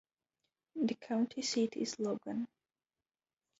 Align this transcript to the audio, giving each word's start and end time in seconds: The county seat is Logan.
The 0.77 0.95
county 0.95 1.43
seat 1.43 1.77
is 1.77 1.99
Logan. 1.99 2.47